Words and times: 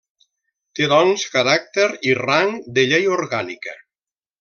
Té, 0.79 0.87
doncs, 0.93 1.27
caràcter 1.35 1.87
i 2.13 2.19
rang 2.23 2.59
de 2.79 2.91
llei 2.91 3.11
orgànica. 3.23 3.81